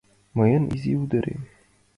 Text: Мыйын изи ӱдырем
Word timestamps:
Мыйын 0.37 0.63
изи 0.75 0.91
ӱдырем 1.03 1.41